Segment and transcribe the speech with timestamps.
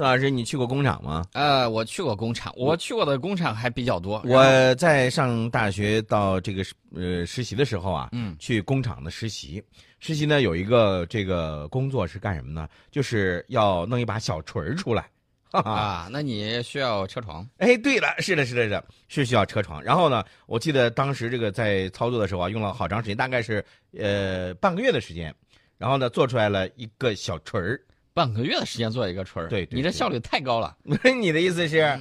[0.00, 1.26] 宋老师，你去过工厂吗？
[1.34, 4.22] 呃，我去过工厂，我去过的工厂还比较多。
[4.24, 9.62] 我在上大学到这个呃实习的时候啊，嗯，去工厂的实习，
[9.98, 12.66] 实习呢有一个这个工作是干什么呢？
[12.90, 15.06] 就是要弄一把小锤儿出来。
[15.50, 17.46] 啊，那你需要车床？
[17.58, 19.82] 哎，对了，是的，是的，是的，是需要车床。
[19.82, 23.62] 然后呢，我记得当时这个在操作的时候啊，用了好长时间，大概是
[23.98, 25.34] 呃半个月的时间，
[25.76, 27.78] 然后呢做出来了一个小锤儿。
[28.20, 30.76] 半个月的时间做一个锤儿，对，你这效率太高了。
[31.18, 31.98] 你的意思是，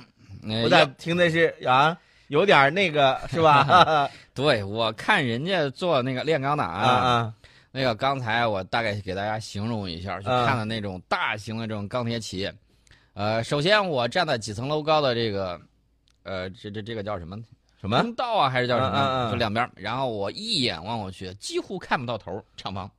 [0.63, 4.09] 我咋听的是啊，有点那个是吧？
[4.35, 7.33] 对，我看人家做那个炼钢的啊，
[7.71, 12.53] 那个刚才我大概给大家形容一下，去看了那种大型的这种钢铁企业。
[13.13, 15.57] 呃，首先我站在几层楼高的这个，
[16.23, 17.37] 呃，这这这个叫什么？
[17.79, 19.31] 什么通道啊，还是叫什么？
[19.31, 22.91] 就两边，然后我一眼望过去，几乎看不到头，厂房，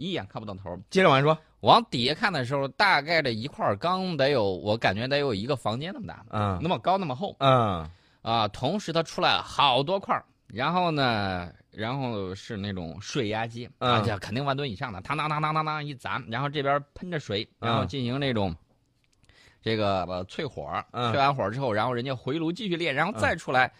[0.00, 0.76] 一眼看不到头。
[0.88, 1.38] 接着往下说。
[1.60, 7.86] 往底下看的时候，大概的一块钢得有，我感觉得有一个房间那么大，嗯，那么高那么厚，嗯，
[8.22, 18.56] 啊，同时它出来了好多块然后呢，然后是那种水压机，啊，这肯定万吨以上的，当当当当当当一砸，然后这边喷着水，然后进行那种
[19.60, 23.70] 这个淬火，淬完火之后，然后人家回炉继续炼，然后再出来。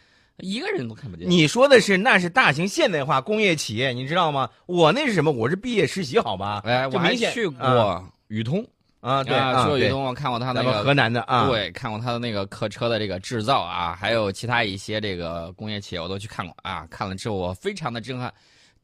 [0.43, 1.29] 一个人都看不见。
[1.29, 4.49] 你说的是那是大型现代化工业企业，你知道吗？
[4.67, 5.31] 我那是什么？
[5.31, 6.63] 我是毕业实习，好吧？
[6.65, 8.67] 哎，我还去过宇通
[9.01, 16.87] 啊，对，去过宇通，我看过他那个河南的啊，对，看过他的那个客车的这个制造啊，还有其他一些这个工业企业，我都去看过啊。
[16.91, 18.33] 看了之后，我非常的震撼，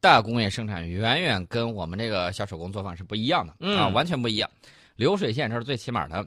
[0.00, 4.48] 大工业生产远远跟我们这个小手工作坊是不一样的啊，完全不一样。
[4.96, 6.26] 流水线这是最起码的。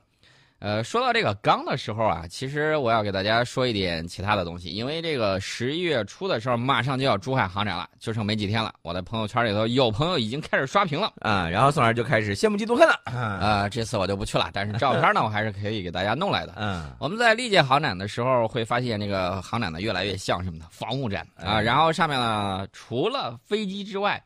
[0.59, 8.73] 呃，说到这个钢的时候啊，其实我要给大家说一点其他的东西，因为这个十一月初的时候，马上就要珠海航展了，就剩没几天了。
[8.81, 13.69] 我的朋友圈里头有朋友已经开始刷屏了啊，然后宋老师就开始羡慕嫉妒恨了啊。
[13.69, 16.53] 这次我就不去了，但是照片呢，我还是可以给大家弄来的。
[16.59, 20.65] 嗯，我们在历届航展的时候会发现，这个航展呢越来越像什么呢？
[20.71, 21.61] 防务展啊。
[21.61, 24.21] 然后上面呢，除了飞机之外，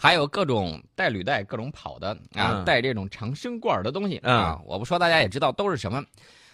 [0.00, 6.02] 还有各种带履带、各种跑的啊，带这种长身管的东西啊，我不说大家也知道都是什么。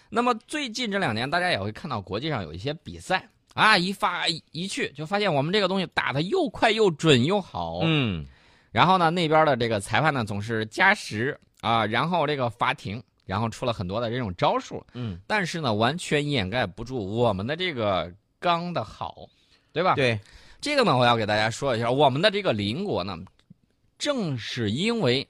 [0.09, 7.81] 那么最近这两年，大家也会看到国际上有一些比赛啊，一发一去就发现我们这个东西打的又快又准又好。
[7.83, 8.25] 嗯，
[8.71, 14.83] 然后呢，那边的这个裁判呢总是加时啊，然后这个罚停，然后出了很多的这种招数。
[14.93, 19.27] 嗯，但是呢，完全掩盖不住我们的这个钢的好，
[19.71, 19.93] 对吧？
[19.95, 20.19] 对，
[20.61, 23.15] 这个呢，我要给大家说一下，我们的这个邻国呢。
[24.05, 25.27] 正是因为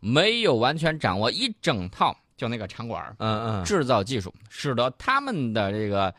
[0.00, 6.14] 没有完全掌握一整套就那个长管嗯嗯，制造技术，使得他们的这个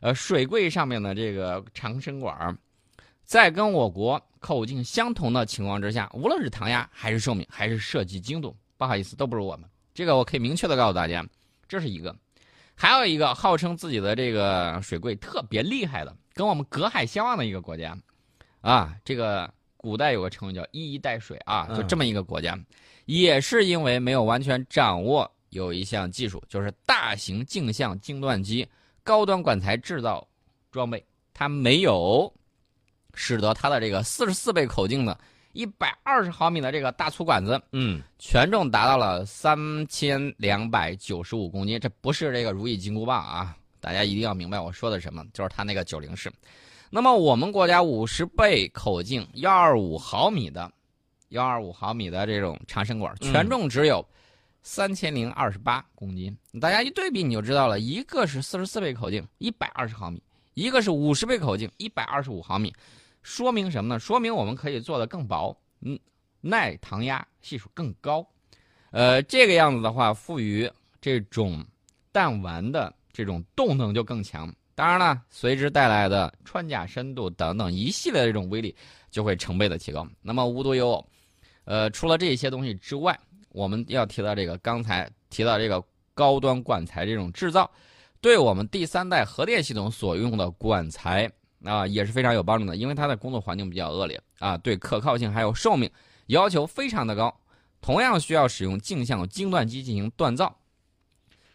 [0.00, 2.58] 呃水柜上面的这个长身管
[3.22, 9.70] 在跟我国口径相同的情况之下，无论是唐压还是寿命还是设计精度，不好意思都不如我们。
[9.94, 11.24] 这个我可以明确的告诉大家，
[11.68, 12.12] 这是一个，
[12.74, 17.96] 还有一个号称自己的这个水柜特别厉害的，跟我们隔海相望的一个国家，
[18.62, 19.48] 啊，这个。
[19.82, 22.56] 古代有个成语叫“一衣带水”啊，就这么一个国家，
[23.06, 28.66] 也是因为没有完全掌握有一项技术，就是大型镜像精锻机
[29.02, 30.24] 高端管材制造
[30.70, 31.04] 装备，
[31.34, 32.32] 它没有，
[33.12, 35.18] 使得它的这个四十四倍口径的
[35.52, 46.32] 一百二十毫米的这个大粗管子，嗯，权重达到了三千两百九十五公斤，这不是这个如意金箍棒啊，大家一定要明白我说的什么，就是它那个九零式。
[46.94, 50.70] 那么我们国家五十倍口径幺二五毫米的，
[51.30, 54.06] 幺二五毫米的这种长身管，权重只有
[54.62, 56.36] 三千零二十八公斤。
[56.60, 62.70] 大家一对比你就知道了，一个是四十四倍口径一百二十毫米，一个是五十倍口径一百二十五毫米，
[63.22, 63.98] 说明什么呢？
[63.98, 65.98] 说明我们可以做的更薄，嗯，
[66.42, 68.22] 耐糖压系数更高。
[68.90, 70.70] 呃，这个样子的话，赋予
[71.00, 71.64] 这种
[72.12, 74.54] 弹丸的这种动能就更强。
[74.82, 78.74] 当然了，随之带来的穿甲深度等等一系列的这种威力
[79.12, 80.04] 就会成倍的提高。
[80.20, 81.08] 那么无独有偶，
[81.62, 83.16] 呃，除了这些东西之外，
[83.50, 85.80] 我们要提到这个刚才提到这个
[86.14, 87.70] 高端管材这种制造，
[88.20, 91.30] 对我们第三代核电系统所用的管材
[91.64, 95.88] 啊也是非常有帮助的，因为它的工作环境比较恶劣啊，对可靠性还有寿命
[96.26, 97.32] 要求非常的高，
[97.80, 100.52] 同样需要使用镜像精锻机进行锻造。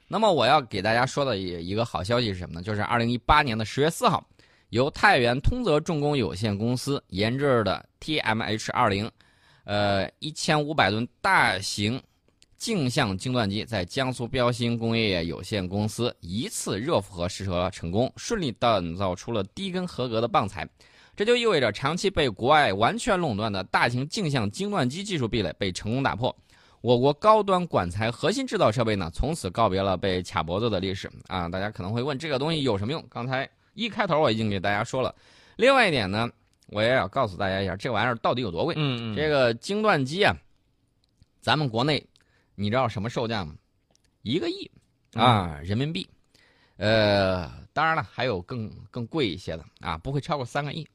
[0.07, 2.61] 那么我要给大家说的一一个好消息是什么呢？
[2.61, 4.25] 就是二零一八年的十月四号，
[4.69, 9.11] 由太原通泽重工有限公司研制的 TMH 二零，
[9.65, 12.01] 呃一千五百吨大型
[12.57, 20.67] 镜像精锻机，在江苏标新工业有限公司一次热负荷试车成功，顺利锻造出了低根合格的棒材。
[21.15, 26.33] 这就意味着长期被国外完全垄断的大型镜像精锻机技术壁垒被成功打破。
[26.87, 31.49] 我国高端管材核心制造设备呢，从此告别了被卡脖子的历史啊！
[31.49, 33.05] 大家可能会问，这个东西有什么用？
[33.09, 35.13] 刚才一开头我已经给大家说了。
[35.57, 36.29] 另外一点呢，
[36.67, 38.73] 我也要告诉大家一下，这玩意儿到底有多贵？
[38.77, 40.33] 嗯嗯，这个精锻机啊，
[41.41, 42.01] 咱们国内
[42.55, 43.53] 你知道什么售价吗？
[44.21, 44.71] 一个亿
[45.13, 46.07] 啊，人民币。
[46.77, 50.87] 呃，当然了，还有更更贵一些的啊，不会超过三个亿。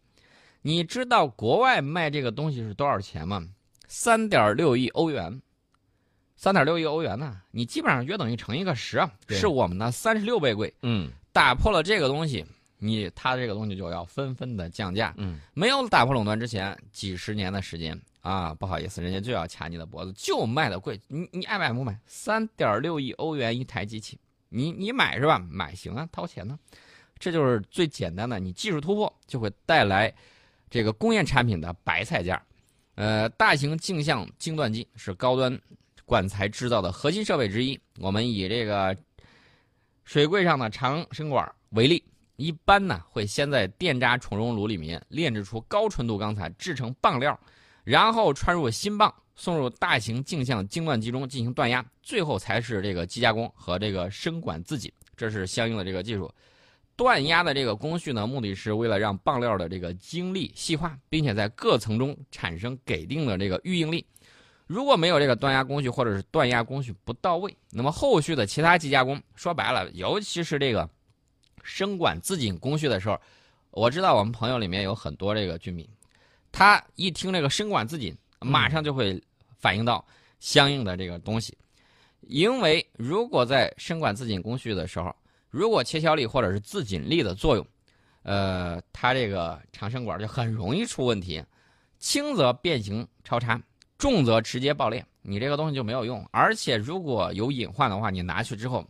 [0.62, 3.46] 你知道国外卖这个东西是多少钱吗？
[3.88, 5.38] 三点六亿欧元。
[6.42, 10.74] 三点六亿欧元呢，你基本上约等于乘一个十啊，是我们的三十六倍贵。
[10.82, 12.44] 嗯，打破了这个东西，
[12.78, 15.14] 你它这个东西就要纷纷的降价。
[15.18, 21.00] 嗯，没有打破垄断之前，几十年的时间啊，不好意思，人家就要掐你的脖子，就卖的贵。
[21.06, 21.96] 你你爱买不买？
[22.06, 24.18] 三点六亿欧元一台机器，
[24.48, 25.38] 你你买是吧？
[25.48, 26.58] 买行啊，掏钱呢。
[27.20, 30.12] 这就是最简单的，你技术突破就会带来
[30.68, 32.42] 这个工业产品的白菜价。
[32.96, 35.56] 呃，大型镜像精锻机是高端。
[36.04, 38.96] 管材制造的核心设备之一，我们以这个
[40.04, 42.02] 水柜上的长生管为例，
[42.36, 47.38] 一般呢会先在电渣重熔炉里面炼制出高纯度钢材，制成棒料，
[47.84, 56.30] 然后穿入新棒，送入大型镜像精锻机中进行锻压，最后才是这个机加工和这个生管自紧，这是相应的这个技术。
[56.94, 64.04] 锻压的这个工序呢，目的是为了让棒料的这个晶粒细化，并且在各层中产生给定的这个预应力。
[64.72, 70.88] 如果没有这个断压工序，或者是断压工序不到位，那么后续的其他机加工，说白了，尤其是这个
[71.62, 73.20] 生管自紧工序的时候，
[73.70, 75.86] 我知道我们朋友里面有很多这个居民，
[76.50, 79.22] 他一听这个生管自紧，马上就会
[79.58, 80.02] 反映到
[80.40, 81.54] 相应的这个东西，
[82.22, 85.14] 因为如果在生管自紧工序的时候，
[85.50, 87.66] 如果切削力或者是自紧力的作用，
[88.22, 91.44] 呃，它这个长生管就很容易出问题，
[91.98, 93.60] 轻则变形超差。
[94.02, 96.28] 重则直接爆裂，你这个东西就没有用。
[96.32, 98.84] 而且如果有隐患的话，你拿去之后，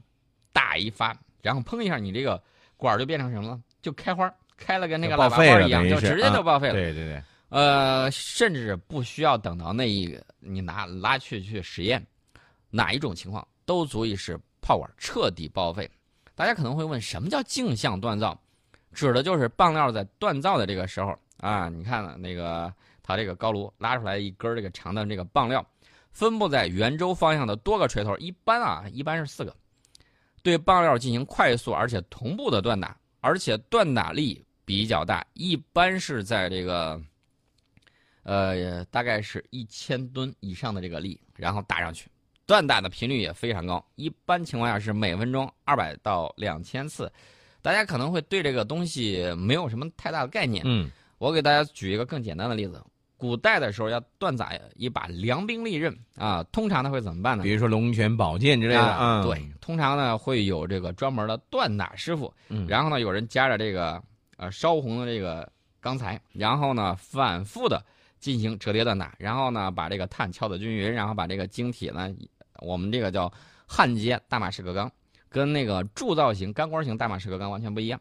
[0.55, 2.43] 大一发，然后砰一下，你这个
[2.79, 3.61] 管就变成什么了？
[3.83, 6.73] 就开花，开了跟那个喇叭花一样，就直接就报废了。
[6.73, 7.23] 对对对。
[7.51, 12.03] 呃，甚至不需要等到那一你拿拉去去实验，
[12.71, 15.87] 哪一种情况都足以使炮管彻底报废。
[16.35, 18.41] 大家可能会问，什么叫镜像锻造？
[18.95, 22.73] 指的就是棒料在锻造的这个时候啊，你看那个。
[23.03, 25.65] 它这个高炉拉出来一根这个长的这个棒料，
[26.11, 29.57] 分布在圆周方向的多个锤头，一般啊一般是四个，
[30.43, 37.01] 对棒料进行快速而且同步的锻打，而且锻打力比较大，一般是在这个，
[38.23, 42.09] 呃大概是一千吨以上的这个力，然后打上去，
[42.47, 47.11] 锻打的频率也非常高，一般情况下是每分钟二百到两千次，
[47.61, 52.83] 大家可能会对这个东西没有什么太大的概念，嗯，我给大家举一个更简单的例子。
[53.23, 57.45] 古代的时候要锻打一把良兵利刃啊，通常呢会怎么办呢？
[57.45, 64.03] 比如说龙泉宝剑之类的啊，对，通常呢会有这个专门的锻打师傅，嗯，然后呢有人夹着这个
[64.39, 65.49] 呃烧红的这个
[65.81, 67.81] 钢材，然后呢反复的
[68.19, 72.13] 进行折叠锻打，然后呢把这个碳敲得均匀，然后把这个晶体呢，
[72.59, 73.33] 我们这个叫
[73.69, 74.91] 焊接大马士革钢，
[75.29, 78.01] 跟那个铸造型钢管型大马士革钢完全不一样，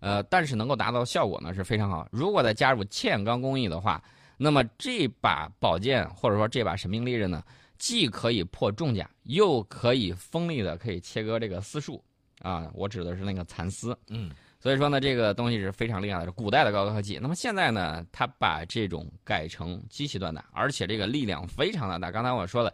[0.00, 2.08] 呃，但是能够达到效果呢是非常好。
[2.10, 4.02] 如果再加入嵌钢工艺的话。
[4.36, 7.42] 那么这把宝剑或者说这把神兵利刃呢，
[7.78, 12.02] 既可以破重甲，又可以锋利的可以切割这个丝树，
[12.40, 13.96] 啊，我指的是那个蚕丝。
[14.08, 17.18] 嗯，所以说呢，这个东西是非常厉害的，是古代的高科技。
[17.20, 22.10] 那么现在呢，它把这种改成机器锻打，而且这个力量非常的大。
[22.10, 22.72] 刚才我说了，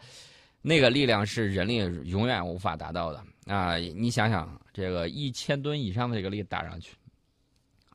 [0.63, 1.77] 那个力量是人力
[2.09, 3.77] 永远无法达到的啊！
[3.77, 6.97] 你想想，这个一千吨以上的这个力打上去。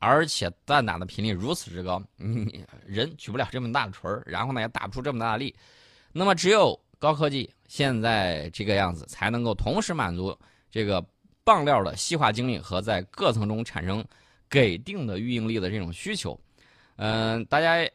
[0.05, 5.55] 而且弹打的频率如此之高，你人举不了这么大的锤儿，然后呢也打不出这么大的力，
[6.11, 10.37] 那么只有高科技现在这个样子，才能够同时满足
[10.69, 11.01] 这个
[11.45, 14.03] 棒料的细化精力和在各层中产生
[14.49, 16.37] 给定的预应力的这种需求。
[16.97, 17.89] 嗯，大家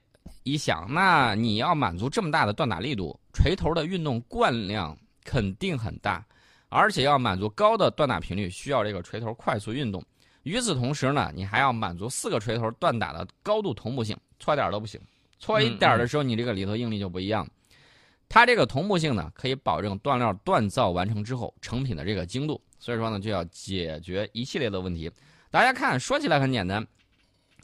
[0.44, 6.26] 一想，那你要满足这么大的锻打力度，锤头的运动惯量肯定很大，
[6.70, 10.02] 而且要满足高的锻打频率，需要这个锤头快速运动。
[10.48, 14.98] 与此同时呢，你还要满足四个锤头锻打的高度同步性，错点都不行。
[15.38, 17.46] 错一点的时候，你这个里头应力就不一样。
[18.30, 22.58] 它这个同步性呢，可以保证锻料锻造完成之后成品的这个精度。
[22.78, 25.10] 所以说呢，就要解决一系列的问题。
[25.50, 26.86] 大家看，说起来很简单，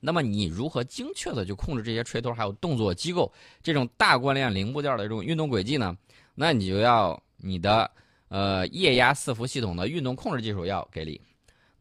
[0.03, 5.97] 那么你如何精确的去控制这些锤头还有动作机构这种大惯量零部件的这种运动轨迹呢？
[6.35, 7.91] 那你就要你的
[8.29, 11.19] 呃液压伺服系统的运动控制技术要给力。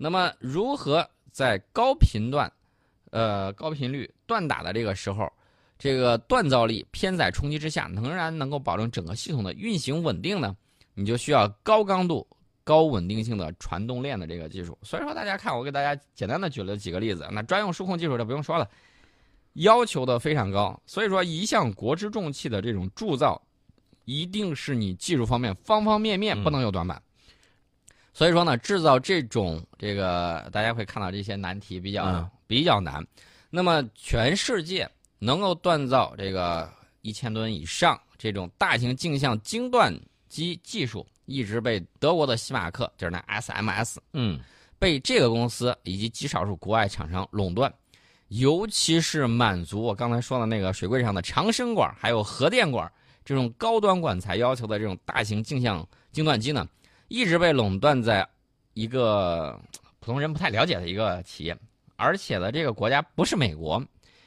[0.04, 2.52] 那么，如何在高频段、
[3.10, 5.32] 呃高频率锻打的这个时候，
[5.80, 10.54] 这个锻造力偏载冲击之下，仍然能够保证整个系统的运行稳定呢，
[10.94, 12.28] 你就需要高刚度、
[12.66, 14.78] 高稳定性的传动链的这个技术。
[14.84, 17.26] 所以说，大家看，我给大家简单的举了几个例子。
[17.32, 18.70] 那专用数控技术就不用说了，
[19.54, 20.78] 要求的非常高。
[20.86, 23.42] 所以说，一项国之重器的这种铸造，
[24.04, 27.02] 一定是你技术方面方方面面不能有短板。
[28.14, 33.04] 所以说呢，制造这种这个，大家会看到这些难题比较、嗯比较难。
[33.50, 39.92] 那么，全世界能够锻造这个一千吨以上这种大型镜像精锻
[40.30, 44.40] 机技术，一直被德国的西马克，就是那 SMS，嗯
[44.78, 47.74] 被这个公司以及极少数国外厂商垄断。
[48.28, 52.92] 尤其是满足我刚才说的那个水柜上的长生管，还有核电管
[53.24, 56.68] 这种高端管材要求的这种大型镜像精锻机呢，
[57.08, 58.28] 一直被垄断在
[58.74, 59.60] 一个
[60.00, 61.58] 普通人不太了解的一个企业，
[61.96, 63.84] 而且呢，这个国家不是美国，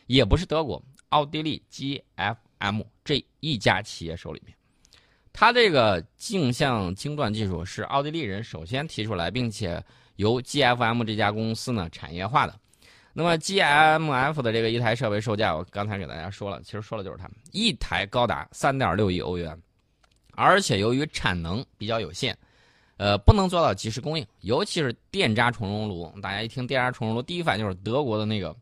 [0.07, 4.57] 也不是德国，奥地利 GFM 这一家企业手里面。
[5.33, 9.83] 它这个镜像精锻技术是奥地利人首先提出来，并且
[10.17, 12.59] 由 GFM 这家公司呢产业化的。
[13.13, 19.59] 那么 GMF 的这个一台设备售价，我刚才给大家说了，其实说的就是它，一台高达三点六亿欧元，
[20.33, 22.37] 而且由于产能比较有限，
[22.97, 26.13] 呃，不能做到及时供应，尤其是电渣重熔炉。
[26.23, 28.55] 大家一听电渣重熔炉，第一反应就是德国的那个，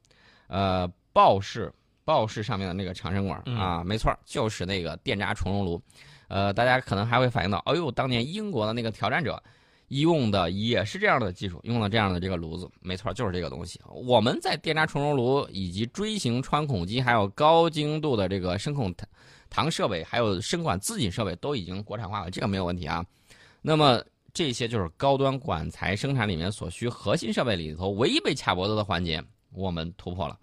[0.48, 1.72] 呃，豹式
[2.04, 5.80] 豹式上面的那个长生管嗯啊，没错，就是那个电渣重熔炉。
[6.28, 9.42] 呃，大家可能还会反映到，哎呦，当年英国的那个挑战者。
[9.88, 13.78] 用的也是这样的技术，用了这样的这个炉子，没错，就是这个东西。
[13.86, 19.04] 我们在电渣重熔炉以及锥形穿孔机，还有高精度的这个声控膛
[19.50, 23.04] 膛设备，还有声管自紧设备都已经国产化了，这个没有问题啊。
[23.60, 24.02] 那么
[24.34, 29.22] 这些就是高端管材生产里面所需核心设备里头唯一被卡脖子的环节，
[29.52, 30.38] 我们突破了。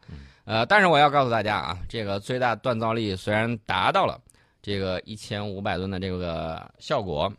[0.45, 4.19] 呃，但是我要告诉大家啊，这个最大锻造力虽然达到了
[4.63, 7.31] 这个一千五百吨的这个效果，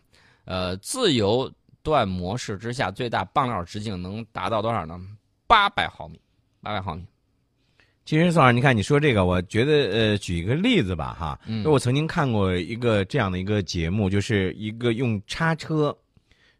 [0.45, 1.53] 呃，自由。
[1.85, 5.01] 锻模式之下，最大棒料直径能达到多少呢？
[5.49, 6.17] 八百毫米，
[6.61, 7.05] 八百毫米。
[8.05, 15.93] 其实宋老师，你看你说这个，我觉得呃，举一个例子吧哈，嗯我曾经看过一个这样的一个节目，就是一个用叉车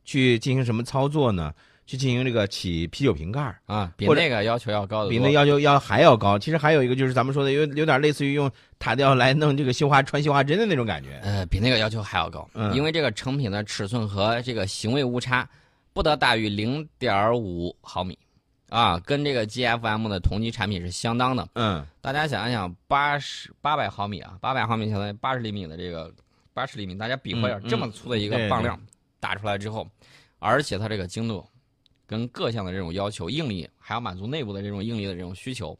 [0.05, 1.53] 去进行什么操作呢？
[1.85, 6.39] 去进行这个起啤酒瓶盖啊，比那个要求要高的比那要求要还要高。
[6.39, 11.19] 其实还有一个就是咱们说的有有点类似于用塔吊来弄这个绣花穿绣花针的那种感觉。
[11.25, 15.47] 呃，比那个要求还要高，嗯因为这个成品的尺寸和这个行为误差
[15.93, 18.17] 不得大于零点五毫米，
[18.71, 21.49] 啊，跟这个 GFM 的同级产品是相当的。
[21.57, 26.11] 嗯大家想一想，八十八百毫米啊，八百毫米相当于八十厘米的这个
[26.55, 28.79] 八十厘米，大家比划一下，嗯嗯这么粗的一个对棒料
[29.23, 29.89] 打出来之后，
[30.41, 31.47] 而且它这个精度
[32.09, 35.79] 跟各项的这种要求，应力还要满足内部的这种应力的这种需求。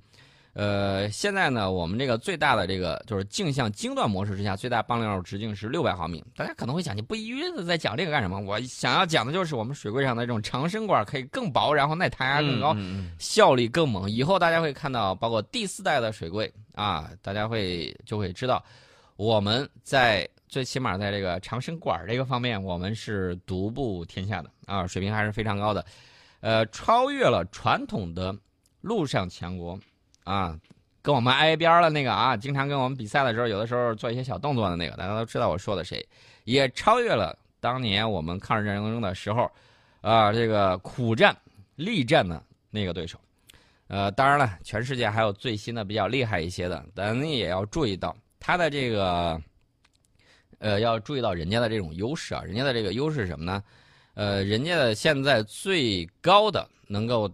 [0.55, 6.23] 呃，现在呢，我们这个最大的这个就是镜像精段模式之下，最大棒料直径是六百毫米。
[6.37, 8.39] 大家可能会讲，你不一约的在讲这个干什么？
[8.39, 12.77] 我想要讲的就是我们水柜上的这种长身管可以更薄，然后耐弹压更高，
[13.19, 14.09] 效率更猛。
[14.11, 18.63] 以后大家会看到，包括第四代的水柜啊，大家会就会知道，
[19.23, 25.87] 我们在最起码在这个长生管这个方面，我们是独步天下的啊，水平还是非常高的，
[26.41, 28.37] 呃，超越了传统的
[28.81, 29.79] 陆上强国
[30.25, 30.59] 啊。
[31.03, 36.05] 跟我们挨边了那个啊，经常跟我们比赛的时候，有的时候做一些小动作的那个，大家都知道我说的谁，
[36.43, 39.49] 也超越了当年我们抗日战争中的时候，
[40.01, 41.37] 啊，这个苦战、
[41.77, 43.17] 力战的那个对手。
[43.87, 49.41] 呃，当然了，全世界还有最新的比较厉害一些的，咱也要注意到它的这个，
[50.59, 53.63] 呃，要注意到人家的这种优势啊，人家的这个优势是什么呢？
[54.15, 57.33] 呃，人家的现在最高的能够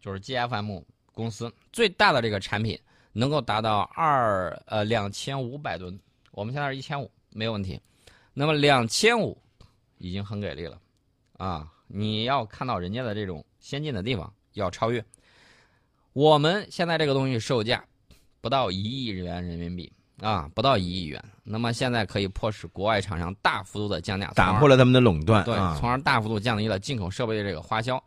[0.00, 0.82] 就是 GFM
[1.12, 2.80] 公司最大的这个产品
[3.12, 7.78] 能够达到二呃两千五百吨，我们现在是一千五，没有问题。
[8.32, 9.36] 那么两千五
[9.98, 10.80] 已经很给力了
[11.36, 11.70] 啊！
[11.86, 15.04] 你要看到人家的这种先进的地方，要超越。
[16.14, 17.84] 我们现在这个东西售价
[18.40, 21.22] 不到一亿日元人民币啊，不到一亿元。
[21.44, 25.76] 那么现在可以迫使国外厂商大幅度的降价，打破了他们的垄断对，啊。
[25.78, 28.02] 从而大幅度降低了进口设备的这个花销。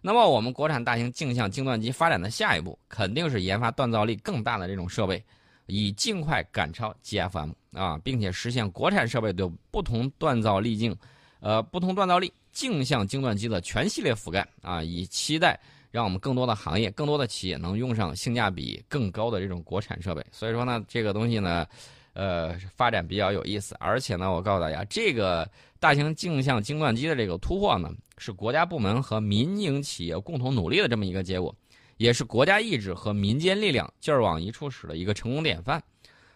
[0.00, 5.24] 那么我们国产大型镜像精锻机发展的下一步，肯定是研发锻造力更大的这种设备，
[5.66, 10.94] 以尽快赶超 GFM 啊，并且实现国产设备的不同锻造力径，
[11.38, 15.58] 呃，不同锻造力镜像精锻机的全系列覆盖啊，以期待
[15.92, 20.26] 让我们更多的行业、更多的企业能用上性价比更高的这种国产设备。
[20.32, 21.64] 所以说呢，这个东西呢。
[22.14, 31.56] 呃，发展比较有意思，而且呢，我告诉大家，这个大型镜像晶钻机的这个突破呢，是国家部门和民营企业共同努力的这么一个结果，
[31.96, 35.82] 也是国家意志和民间力量劲儿往一处使的一个成功典范。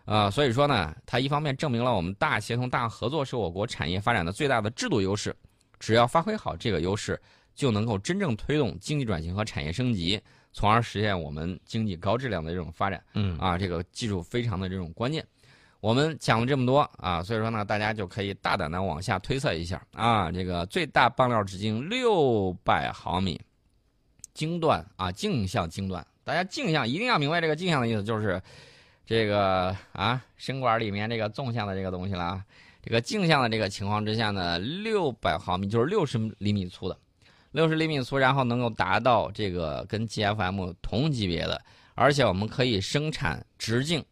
[0.06, 5.36] 呃，所以说呢，它一方面证明了我们大协同、大合作是我国产业发展的最大的制度优势，
[5.78, 7.20] 只要发挥好这个优势，
[7.56, 10.20] 就能够真正推动经济转型和产业升级，
[10.52, 13.02] 从而实现我们经济高质量的这种发展。
[13.14, 15.26] 嗯啊，这个技术非常的这种关键。
[15.80, 23.40] 我们讲了这么多啊，所以说呢，大家就可以大胆的往下推测一下啊，这个最大棒料直径六百毫米，
[24.34, 28.42] 经段啊，径向经段，大家径向一定要明白这个径向的意思，就是
[29.04, 32.44] 这个啊，声管里面这个纵向的这个东西了啊。
[32.82, 36.96] 这个镜像的这个情况之下呢，六百毫米就是六十厘米粗的，
[37.52, 41.60] 六十厘米粗，然后能够达到这个跟 GFM 同级别的，
[41.94, 44.04] 而且我们可以生产直径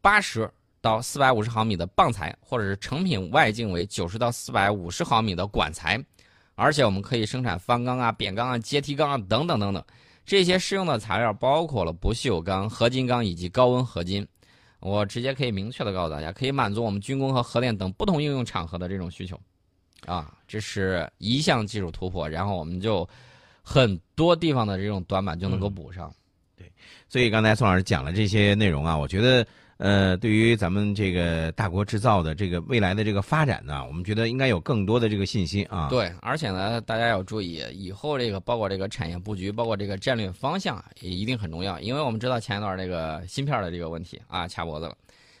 [0.00, 6.02] 八十到四百五十毫米的棒材，或者是成品外径为九十到四百五十毫米的管材，
[6.54, 9.84] 而且我们可以生产方钢啊、扁钢啊、阶梯钢啊等等等等。
[10.24, 14.26] 这些适用的材料包括了不锈钢、合金钢以及高温合金。
[14.78, 19.40] 我直接可以明确的告诉大家，可以满足我们军工和核电等不同应用场合的这种需求。
[20.06, 23.08] 啊，这是一项技术突破，然后我们就
[23.62, 26.12] 很多地方的这种短板就能够补上。
[26.56, 26.70] 对
[27.08, 29.46] 所以刚才宋老师讲了这些内容啊，我觉得
[29.78, 35.88] 呃，对于咱们这个大国制造的这个未来的这个发展呢，我们觉得应该有更多的这个信心啊。
[35.88, 44.96] 对，而且呢，大家要注意，以后这个包括这个产业布局，包括这个战略方向也一定很重要，因为我们知道前一段这个芯片的这个问题啊，掐脖子了。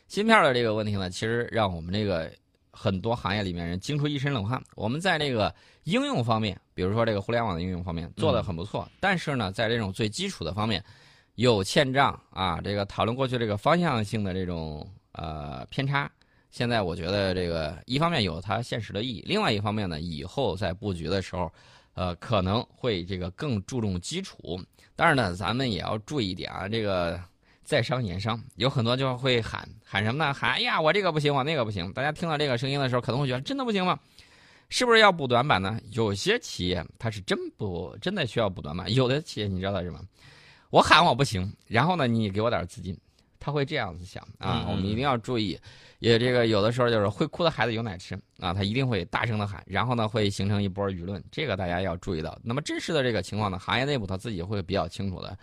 [0.08, 2.30] 芯片的这个问题呢，其实让我们这个
[2.72, 4.62] 很多行业里面人惊出一身冷汗。
[4.74, 10.82] 我们在这个应用方面，比如说这个互联网的应用方面做的很不错，但是呢，在这种最基础的方面
[11.34, 12.60] 有欠账啊。
[12.60, 16.10] 这个讨论过去这个方向性的这种呃偏差。
[16.50, 21.50] 现在我觉得这个一方面有它现实的意义，另外一方面呢，以后在布局的时候，
[21.94, 24.60] 呃，可能会这个更注重基础。
[24.94, 27.18] 当然呢，咱们也要注意一点啊，这个
[27.64, 30.32] 在商言商，有很多就会喊喊什么呢？
[30.34, 31.92] 喊哎呀，我这个不行，我那个不行。
[31.92, 33.98] 大家听到这个声音的时候，可能会觉得真的不行吗？
[34.68, 35.78] 是不是要补短板呢？
[35.92, 40.00] 有些企业它是真不真的需要补短板，有的企业你知道是什么？
[40.70, 42.98] 我喊我不行，然后呢，你给我点资金，
[43.38, 44.64] 他会这样子想啊。
[44.66, 45.58] 嗯我们一定要注意。
[45.98, 52.36] 也这个有的时候就是会哭的孩子有奶吃啊，他一定会大声的喊，然后呢会形成一波舆论，这个大家要注意到。
[52.42, 55.38] 那么真实的这个情况呢，行业内部他自己会比较清楚的。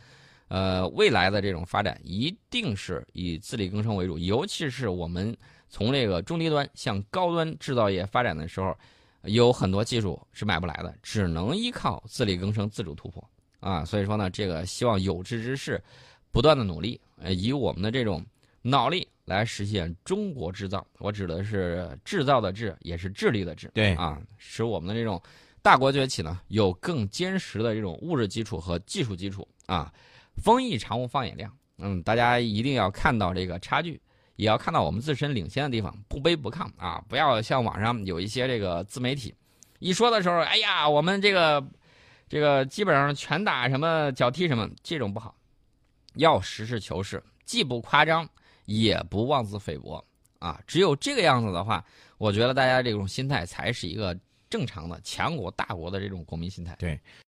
[0.49, 5.35] 呃，未来的这种发展一定是以自力更生为主，尤其是我们
[5.69, 8.77] 从这个中低端向高端制造业发展的时候，
[9.23, 13.23] 有很多技术是买不来的，只能依靠自力更生、自主突破
[13.61, 13.85] 啊。
[13.85, 15.81] 所以说呢，这个希望有志之士
[16.31, 18.25] 不断的努力，呃，以我们的这种
[18.61, 19.07] 脑力。
[19.25, 23.69] 来实现中国制造，我指的是制造的制，也是智力的智。
[23.75, 25.21] 对啊，使我们的这种
[25.61, 29.93] 大国崛起呢，有更坚实的这种物质基础和技术基础啊。
[30.39, 34.01] 风翼长无放眼量，嗯，大家一定要看到这个差距，
[34.35, 37.03] 也要看到我们自身领先的地方，不卑不亢啊！
[37.07, 39.33] 不要像网上有一些这个自媒体
[39.79, 41.63] 一说的时候，哎呀，我们这个
[42.27, 45.35] 这个基本上拳打什么脚踢什么，这种不好，
[46.15, 48.27] 要实事求是，既不夸张。
[48.71, 50.05] 也不妄自菲薄
[50.37, 50.61] 啊！
[50.67, 51.83] 只有这个样子的话，
[52.19, 54.15] 我觉得大家这种心态才是一个
[54.47, 56.75] 正常的强国大国的这种国民心态。
[56.77, 56.99] 对。